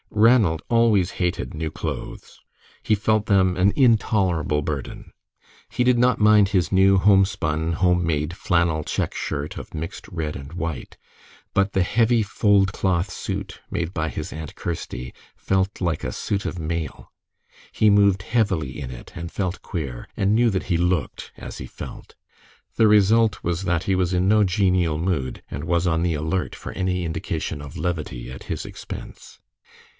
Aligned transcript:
Ranald 0.09 0.61
always 0.67 1.11
hated 1.11 1.53
new 1.53 1.69
clothes. 1.71 2.39
He 2.83 2.95
felt 2.95 3.27
them 3.27 3.55
an 3.55 3.71
intolerable 3.75 4.61
burden. 4.61 5.13
He 5.69 5.83
did 5.83 5.97
not 5.97 6.19
mind 6.19 6.49
his 6.49 6.71
new 6.71 6.97
homespun, 6.97 7.73
home 7.73 8.05
made 8.05 8.35
flannel 8.35 8.83
check 8.83 9.13
shirt 9.13 9.57
of 9.57 9.73
mixed 9.75 10.07
red 10.09 10.35
and 10.35 10.53
white, 10.53 10.97
but 11.53 11.71
the 11.73 11.83
heavy 11.83 12.23
fulled 12.23 12.73
cloth 12.73 13.09
suit 13.11 13.61
made 13.69 13.93
by 13.93 14.09
his 14.09 14.33
Aunt 14.33 14.55
Kirsty 14.55 15.13
felt 15.37 15.79
like 15.79 16.03
a 16.03 16.11
suit 16.11 16.45
of 16.45 16.59
mail. 16.59 17.11
He 17.71 17.89
moved 17.89 18.23
heavily 18.23 18.79
in 18.81 18.89
it 18.89 19.13
and 19.15 19.31
felt 19.31 19.61
queer, 19.61 20.07
and 20.17 20.35
knew 20.35 20.49
that 20.49 20.63
he 20.63 20.77
looked 20.77 21.31
as 21.37 21.59
he 21.59 21.67
felt. 21.67 22.15
The 22.75 22.87
result 22.87 23.43
was 23.43 23.63
that 23.63 23.83
he 23.83 23.95
was 23.95 24.13
in 24.13 24.27
no 24.27 24.43
genial 24.43 24.97
mood, 24.97 25.41
and 25.49 25.63
was 25.63 25.85
on 25.87 26.01
the 26.03 26.15
alert 26.15 26.55
for 26.55 26.71
any 26.73 27.05
indication 27.05 27.61
of 27.61 27.77
levity 27.77 28.31
at 28.31 28.45
his 28.45 28.65
expense. 28.65 29.39